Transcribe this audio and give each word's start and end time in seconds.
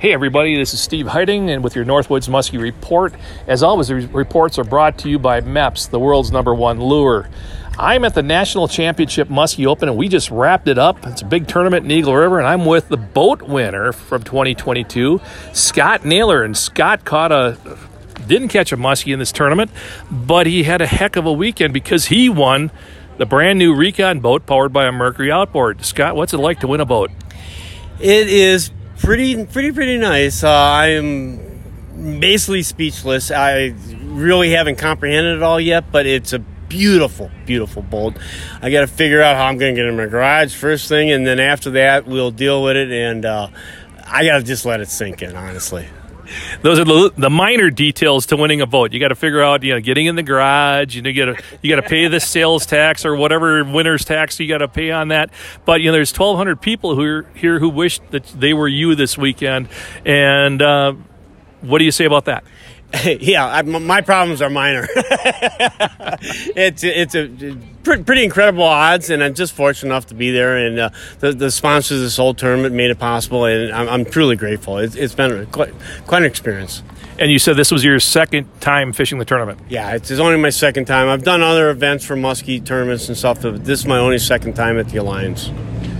Hey, 0.00 0.14
everybody, 0.14 0.56
this 0.56 0.72
is 0.72 0.80
Steve 0.80 1.04
Heiting, 1.04 1.50
and 1.50 1.62
with 1.62 1.76
your 1.76 1.84
Northwoods 1.84 2.26
Muskie 2.26 2.58
Report. 2.58 3.12
As 3.46 3.62
always, 3.62 3.88
the 3.88 3.96
reports 3.96 4.58
are 4.58 4.64
brought 4.64 4.96
to 5.00 5.10
you 5.10 5.18
by 5.18 5.42
Mepps, 5.42 5.90
the 5.90 6.00
world's 6.00 6.32
number 6.32 6.54
one 6.54 6.80
lure. 6.80 7.28
I'm 7.78 8.06
at 8.06 8.14
the 8.14 8.22
National 8.22 8.66
Championship 8.66 9.28
Muskie 9.28 9.66
Open, 9.66 9.90
and 9.90 9.98
we 9.98 10.08
just 10.08 10.30
wrapped 10.30 10.68
it 10.68 10.78
up. 10.78 11.06
It's 11.06 11.20
a 11.20 11.26
big 11.26 11.48
tournament 11.48 11.84
in 11.84 11.90
Eagle 11.90 12.16
River, 12.16 12.38
and 12.38 12.48
I'm 12.48 12.64
with 12.64 12.88
the 12.88 12.96
boat 12.96 13.42
winner 13.42 13.92
from 13.92 14.22
2022, 14.22 15.20
Scott 15.52 16.06
Naylor. 16.06 16.44
And 16.44 16.56
Scott 16.56 17.04
caught 17.04 17.30
a 17.30 17.58
didn't 18.26 18.48
catch 18.48 18.72
a 18.72 18.78
muskie 18.78 19.12
in 19.12 19.18
this 19.18 19.32
tournament, 19.32 19.70
but 20.10 20.46
he 20.46 20.62
had 20.62 20.80
a 20.80 20.86
heck 20.86 21.16
of 21.16 21.26
a 21.26 21.32
weekend 21.32 21.74
because 21.74 22.06
he 22.06 22.30
won 22.30 22.70
the 23.18 23.26
brand 23.26 23.58
new 23.58 23.74
Recon 23.74 24.20
boat 24.20 24.46
powered 24.46 24.72
by 24.72 24.86
a 24.86 24.92
Mercury 24.92 25.30
outboard. 25.30 25.84
Scott, 25.84 26.16
what's 26.16 26.32
it 26.32 26.38
like 26.38 26.60
to 26.60 26.66
win 26.66 26.80
a 26.80 26.86
boat? 26.86 27.10
It 28.00 28.30
is 28.30 28.70
pretty, 29.02 29.46
pretty, 29.46 29.72
pretty 29.72 29.98
nice. 29.98 30.44
Uh, 30.44 30.50
I 30.50 30.86
am 30.88 32.20
basically 32.20 32.62
speechless. 32.62 33.30
I 33.30 33.74
really 34.02 34.50
haven't 34.50 34.76
comprehended 34.76 35.36
it 35.36 35.42
all 35.42 35.60
yet, 35.60 35.90
but 35.90 36.06
it's 36.06 36.32
a 36.32 36.38
beautiful, 36.38 37.30
beautiful 37.46 37.82
boat. 37.82 38.16
I 38.62 38.70
got 38.70 38.80
to 38.80 38.86
figure 38.86 39.20
out 39.20 39.36
how 39.36 39.46
I'm 39.46 39.58
going 39.58 39.74
to 39.74 39.80
get 39.80 39.86
it 39.86 39.88
in 39.88 39.96
my 39.96 40.06
garage 40.06 40.54
first 40.54 40.88
thing, 40.88 41.10
and 41.10 41.26
then 41.26 41.40
after 41.40 41.70
that, 41.72 42.06
we'll 42.06 42.30
deal 42.30 42.62
with 42.62 42.76
it. 42.76 42.90
And 42.90 43.24
uh, 43.24 43.48
I 44.06 44.24
got 44.24 44.38
to 44.38 44.44
just 44.44 44.64
let 44.64 44.80
it 44.80 44.88
sink 44.88 45.22
in, 45.22 45.36
honestly 45.36 45.88
those 46.62 46.78
are 46.78 46.84
the, 46.84 47.12
the 47.16 47.30
minor 47.30 47.70
details 47.70 48.26
to 48.26 48.36
winning 48.36 48.60
a 48.60 48.66
vote. 48.66 48.92
You 48.92 49.00
got 49.00 49.08
to 49.08 49.14
figure 49.14 49.42
out, 49.42 49.62
you 49.62 49.74
know, 49.74 49.80
getting 49.80 50.06
in 50.06 50.16
the 50.16 50.22
garage. 50.22 50.94
You 50.94 51.02
know, 51.02 51.12
got 51.12 51.36
to 51.36 51.44
you 51.62 51.74
got 51.74 51.82
to 51.82 51.88
pay 51.88 52.08
the 52.08 52.20
sales 52.20 52.66
tax 52.66 53.04
or 53.04 53.14
whatever 53.16 53.64
winner's 53.64 54.04
tax 54.04 54.38
you 54.40 54.48
got 54.48 54.58
to 54.58 54.68
pay 54.68 54.90
on 54.90 55.08
that. 55.08 55.30
But 55.64 55.80
you 55.80 55.86
know, 55.86 55.92
there's 55.92 56.16
1,200 56.16 56.60
people 56.60 56.94
who 56.94 57.02
are 57.02 57.26
here 57.34 57.58
who 57.58 57.68
wish 57.68 58.00
that 58.10 58.24
they 58.26 58.52
were 58.52 58.68
you 58.68 58.94
this 58.94 59.16
weekend. 59.16 59.68
And 60.04 60.60
uh, 60.60 60.94
what 61.60 61.78
do 61.78 61.84
you 61.84 61.92
say 61.92 62.04
about 62.04 62.26
that? 62.26 62.44
yeah, 63.04 63.46
I, 63.46 63.62
my 63.62 64.00
problems 64.00 64.42
are 64.42 64.50
minor. 64.50 64.86
it's 66.56 66.82
it's 66.82 67.14
a 67.14 67.28
pretty 67.84 68.24
incredible 68.24 68.64
odds, 68.64 69.10
and 69.10 69.22
I'm 69.22 69.34
just 69.34 69.52
fortunate 69.52 69.90
enough 69.90 70.06
to 70.06 70.14
be 70.14 70.32
there. 70.32 70.56
And 70.56 70.78
uh, 70.78 70.90
the, 71.20 71.32
the 71.32 71.50
sponsors 71.50 71.98
of 71.98 72.04
this 72.04 72.16
whole 72.16 72.34
tournament 72.34 72.74
made 72.74 72.90
it 72.90 72.98
possible, 72.98 73.44
and 73.44 73.72
I'm, 73.72 73.88
I'm 73.88 74.04
truly 74.04 74.34
grateful. 74.34 74.78
It, 74.78 74.96
it's 74.96 75.14
been 75.14 75.46
quite, 75.46 75.72
quite 76.06 76.22
an 76.22 76.26
experience. 76.26 76.82
And 77.18 77.30
you 77.30 77.38
said 77.38 77.56
this 77.56 77.70
was 77.70 77.84
your 77.84 78.00
second 78.00 78.48
time 78.60 78.92
fishing 78.92 79.18
the 79.18 79.24
tournament. 79.24 79.60
Yeah, 79.68 79.94
it's 79.94 80.10
only 80.10 80.38
my 80.38 80.50
second 80.50 80.86
time. 80.86 81.08
I've 81.08 81.22
done 81.22 81.42
other 81.42 81.70
events 81.70 82.04
for 82.04 82.16
muskie 82.16 82.64
tournaments 82.64 83.08
and 83.08 83.16
stuff, 83.16 83.42
but 83.42 83.64
this 83.64 83.80
is 83.80 83.86
my 83.86 83.98
only 83.98 84.18
second 84.18 84.54
time 84.54 84.78
at 84.78 84.88
the 84.88 84.96
Alliance. 84.96 85.50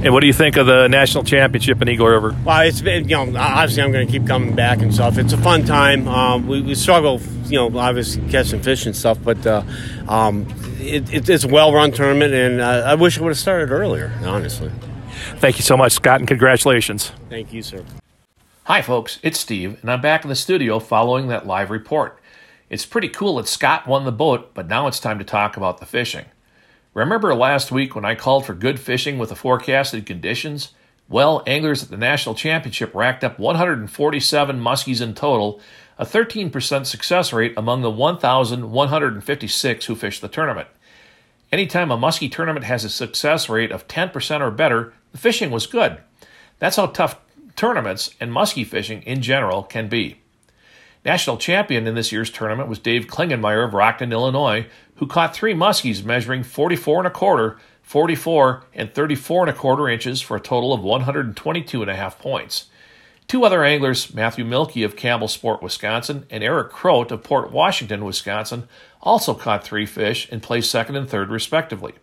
And 0.00 0.12
what 0.14 0.20
do 0.20 0.28
you 0.28 0.32
think 0.32 0.56
of 0.56 0.66
the 0.66 0.86
national 0.86 1.24
championship 1.24 1.82
in 1.82 1.88
Eagle 1.88 2.06
River? 2.06 2.36
Well, 2.44 2.60
it's 2.60 2.80
been, 2.80 3.08
you 3.08 3.16
know, 3.16 3.36
obviously 3.36 3.82
I'm 3.82 3.90
going 3.90 4.06
to 4.06 4.12
keep 4.12 4.28
coming 4.28 4.54
back 4.54 4.80
and 4.80 4.94
stuff. 4.94 5.18
It's 5.18 5.32
a 5.32 5.36
fun 5.36 5.64
time. 5.64 6.06
Um, 6.06 6.46
we, 6.46 6.62
we, 6.62 6.76
struggle, 6.76 7.20
you 7.46 7.56
know, 7.56 7.76
obviously 7.76 8.22
catching 8.30 8.62
fish 8.62 8.86
and 8.86 8.94
stuff, 8.94 9.18
but 9.24 9.44
uh, 9.44 9.64
um, 10.06 10.46
it, 10.78 11.12
it, 11.12 11.28
it's 11.28 11.42
a 11.42 11.48
well 11.48 11.72
run 11.72 11.90
tournament, 11.90 12.32
and 12.32 12.60
uh, 12.60 12.84
I 12.86 12.94
wish 12.94 13.16
it 13.16 13.22
would 13.22 13.30
have 13.30 13.38
started 13.38 13.72
earlier, 13.72 14.16
honestly. 14.22 14.70
Thank 15.38 15.56
you 15.56 15.62
so 15.62 15.76
much, 15.76 15.92
Scott, 15.92 16.20
and 16.20 16.28
congratulations. 16.28 17.10
Thank 17.28 17.52
you, 17.52 17.62
sir. 17.62 17.84
Hi, 18.64 18.82
folks. 18.82 19.18
It's 19.24 19.40
Steve, 19.40 19.78
and 19.80 19.90
I'm 19.90 20.00
back 20.00 20.22
in 20.22 20.28
the 20.28 20.36
studio 20.36 20.78
following 20.78 21.26
that 21.28 21.44
live 21.44 21.70
report. 21.70 22.20
It's 22.70 22.86
pretty 22.86 23.08
cool 23.08 23.36
that 23.36 23.48
Scott 23.48 23.88
won 23.88 24.04
the 24.04 24.12
boat, 24.12 24.54
but 24.54 24.68
now 24.68 24.86
it's 24.86 25.00
time 25.00 25.18
to 25.18 25.24
talk 25.24 25.56
about 25.56 25.78
the 25.78 25.86
fishing. 25.86 26.26
Remember 26.94 27.34
last 27.34 27.70
week 27.70 27.94
when 27.94 28.04
I 28.04 28.14
called 28.14 28.46
for 28.46 28.54
good 28.54 28.80
fishing 28.80 29.18
with 29.18 29.28
the 29.28 29.36
forecasted 29.36 30.06
conditions? 30.06 30.72
Well, 31.08 31.42
anglers 31.46 31.82
at 31.82 31.90
the 31.90 31.96
National 31.96 32.34
Championship 32.34 32.94
racked 32.94 33.24
up 33.24 33.38
147 33.38 34.60
muskies 34.60 35.00
in 35.00 35.14
total, 35.14 35.60
a 35.98 36.04
13% 36.04 36.86
success 36.86 37.32
rate 37.32 37.54
among 37.56 37.82
the 37.82 37.90
1,156 37.90 39.86
who 39.86 39.94
fished 39.94 40.20
the 40.20 40.28
tournament. 40.28 40.68
Anytime 41.50 41.90
a 41.90 41.96
muskie 41.96 42.30
tournament 42.30 42.66
has 42.66 42.84
a 42.84 42.90
success 42.90 43.48
rate 43.48 43.72
of 43.72 43.88
10% 43.88 44.40
or 44.40 44.50
better, 44.50 44.92
the 45.12 45.18
fishing 45.18 45.50
was 45.50 45.66
good. 45.66 45.98
That's 46.58 46.76
how 46.76 46.86
tough 46.86 47.18
tournaments 47.56 48.14
and 48.20 48.30
muskie 48.30 48.66
fishing 48.66 49.02
in 49.02 49.22
general 49.22 49.62
can 49.62 49.88
be. 49.88 50.20
National 51.04 51.36
champion 51.36 51.86
in 51.86 51.94
this 51.94 52.12
year's 52.12 52.30
tournament 52.30 52.68
was 52.68 52.78
Dave 52.78 53.06
Klingenmeyer 53.06 53.64
of 53.64 53.72
Rockton, 53.72 54.12
Illinois, 54.12 54.66
who 54.96 55.06
caught 55.06 55.34
three 55.34 55.54
muskies 55.54 56.04
measuring 56.04 56.42
44 56.42 57.00
and 57.00 57.06
a 57.06 57.10
quarter, 57.10 57.58
44, 57.82 58.64
and 58.74 58.92
34 58.92 59.44
and 59.44 59.50
a 59.50 59.58
quarter 59.58 59.88
inches 59.88 60.20
for 60.20 60.36
a 60.36 60.40
total 60.40 60.72
of 60.72 60.82
122 60.82 61.82
and 61.82 61.90
a 61.90 61.96
half 61.96 62.18
points. 62.18 62.66
Two 63.28 63.44
other 63.44 63.62
anglers, 63.62 64.12
Matthew 64.12 64.44
Milkey 64.44 64.84
of 64.84 64.96
Campbellsport, 64.96 65.62
Wisconsin, 65.62 66.26
and 66.30 66.42
Eric 66.42 66.70
Croat 66.70 67.12
of 67.12 67.22
Port 67.22 67.52
Washington, 67.52 68.04
Wisconsin, 68.04 68.66
also 69.02 69.34
caught 69.34 69.62
three 69.62 69.86
fish 69.86 70.28
and 70.32 70.42
placed 70.42 70.70
second 70.70 70.96
and 70.96 71.08
third, 71.08 71.30
respectively. 71.30 71.94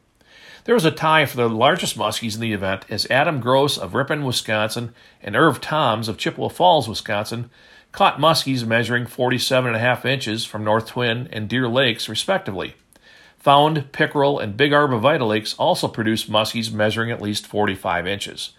There 0.66 0.76
was 0.76 0.86
a 0.86 0.92
tie 0.92 1.26
for 1.26 1.38
the 1.38 1.50
largest 1.50 1.98
muskies 1.98 2.36
in 2.36 2.42
the 2.42 2.54
event 2.54 2.86
as 2.90 3.10
Adam 3.12 3.40
Gross 3.40 3.78
of 3.78 3.94
Ripon, 3.94 4.24
Wisconsin, 4.24 4.94
and 5.22 5.36
Irv 5.36 5.62
Toms 5.62 6.08
of 6.08 6.18
Chippewa 6.18 6.50
Falls, 6.50 6.88
Wisconsin, 6.88 7.50
caught 7.96 8.20
muskies 8.20 8.68
measuring 8.68 9.06
47 9.06 9.68
and 9.68 9.76
a 9.78 9.80
half 9.80 10.04
inches 10.06 10.44
from 10.44 10.66
North 10.66 10.88
Twin 10.88 11.30
and 11.32 11.48
Deer 11.48 11.70
Lakes, 11.70 12.10
respectively. 12.10 12.76
Found, 13.38 13.92
Pickerel, 13.94 14.38
and 14.38 14.58
Big 14.58 14.74
Arbor 14.74 14.98
lakes 15.26 15.54
also 15.54 15.88
produced 15.88 16.30
muskies 16.30 16.74
measuring 16.74 17.10
at 17.10 17.22
least 17.22 17.48
45 17.48 18.06
inches. 18.06 18.52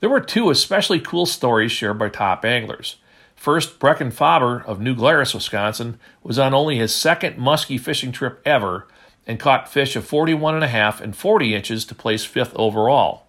There 0.00 0.10
were 0.10 0.20
two 0.20 0.50
especially 0.50 0.98
cool 0.98 1.26
stories 1.26 1.70
shared 1.70 1.98
by 1.98 2.08
top 2.08 2.44
anglers. 2.44 2.96
First, 3.36 3.78
Brecken 3.78 4.12
Faber 4.12 4.64
of 4.66 4.80
New 4.80 4.96
Glarus, 4.96 5.32
Wisconsin, 5.32 6.00
was 6.24 6.38
on 6.38 6.52
only 6.52 6.76
his 6.76 6.92
second 6.92 7.36
muskie 7.36 7.78
fishing 7.78 8.10
trip 8.10 8.40
ever 8.44 8.88
and 9.28 9.38
caught 9.38 9.70
fish 9.70 9.94
of 9.94 10.08
41.5 10.08 11.00
and 11.00 11.14
40 11.14 11.54
inches 11.54 11.84
to 11.84 11.94
place 11.94 12.24
fifth 12.24 12.54
overall. 12.56 13.26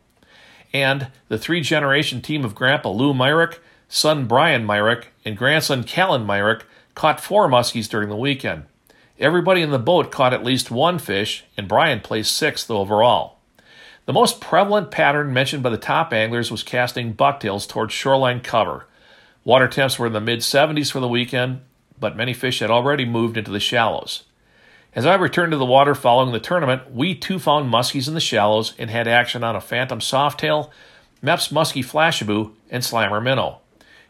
And 0.74 1.12
the 1.28 1.38
three 1.38 1.62
generation 1.62 2.22
team 2.22 2.44
of 2.44 2.56
Grandpa 2.56 2.90
Lou 2.90 3.14
Myrick, 3.14 3.60
son 3.90 4.26
Brian 4.28 4.66
Myrick, 4.66 5.08
and 5.24 5.38
grandson 5.38 5.84
Callan 5.84 6.26
Myrick 6.26 6.64
caught 6.96 7.22
four 7.22 7.48
muskies 7.48 7.90
during 7.90 8.10
the 8.10 8.16
weekend. 8.16 8.66
Everybody 9.20 9.62
in 9.62 9.72
the 9.72 9.80
boat 9.80 10.12
caught 10.12 10.34
at 10.34 10.44
least 10.44 10.70
one 10.70 11.00
fish, 11.00 11.46
and 11.58 11.68
Brian 11.68 12.02
placed 12.02 12.36
sixth 12.36 12.70
overall. 12.70 13.38
The 14.06 14.14
most 14.14 14.40
prevalent 14.40 14.92
pattern 14.92 15.34
mentioned 15.34 15.64
by 15.64 15.70
the 15.70 15.78
top 15.78 16.14
anglers 16.14 16.52
was 16.52 16.64
casting 16.64 17.14
bucktails 17.14 17.68
towards 17.68 17.94
shoreline 17.94 18.40
cover. 18.40 18.86
Water 19.44 19.68
temps 19.68 19.98
were 19.98 20.08
in 20.08 20.14
the 20.14 20.22
mid 20.22 20.40
70s 20.40 20.92
for 20.92 21.00
the 21.00 21.08
weekend, 21.08 21.62
but 22.00 22.16
many 22.16 22.34
fish 22.34 22.60
had 22.60 22.70
already 22.70 23.06
moved 23.06 23.38
into 23.38 23.52
the 23.52 23.60
shallows. 23.60 24.24
As 24.96 25.06
I 25.06 25.16
returned 25.16 25.52
to 25.52 25.58
the 25.58 25.66
water 25.66 25.94
following 25.94 26.32
the 26.32 26.40
tournament, 26.40 26.92
we 26.94 27.16
too 27.16 27.38
found 27.38 27.72
muskies 27.72 28.08
in 28.08 28.14
the 28.14 28.20
shallows 28.20 28.74
and 28.80 28.90
had 28.90 29.08
action 29.08 29.44
on 29.44 29.56
a 29.56 29.62
phantom 29.62 30.00
softail, 30.00 30.70
Mepps 31.24 31.52
muskie 31.52 31.84
flashabou, 31.84 32.52
and 32.70 32.84
slammer 32.84 33.20
minnow. 33.20 33.60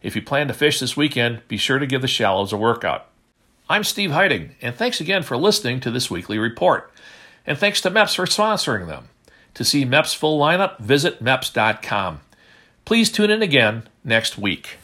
If 0.08 0.16
you 0.16 0.22
plan 0.22 0.48
to 0.48 0.54
fish 0.54 0.80
this 0.80 0.96
weekend, 0.96 1.46
be 1.50 1.58
sure 1.58 1.80
to 1.80 1.86
give 1.86 2.02
the 2.02 2.08
shallows 2.08 2.54
a 2.54 2.58
workout. 2.58 3.08
I'm 3.70 3.84
Steve 3.84 4.12
Heiting, 4.12 4.52
and 4.62 4.74
thanks 4.74 5.02
again 5.02 5.22
for 5.22 5.36
listening 5.36 5.82
to 5.82 5.92
this 5.92 6.10
weekly 6.10 6.40
report. 6.40 6.94
And 7.46 7.58
thanks 7.58 7.82
to 7.82 7.92
Mepps 7.92 8.16
for 8.16 8.26
sponsoring 8.26 8.88
them. 8.88 9.10
To 9.56 9.66
see 9.66 9.84
Mepps 9.84 10.16
full 10.16 10.40
lineup, 10.40 10.80
visit 10.80 11.22
Mepps.com. 11.22 12.22
Please 12.86 13.12
tune 13.12 13.30
in 13.30 13.42
again 13.42 13.90
next 14.06 14.38
week. 14.38 14.78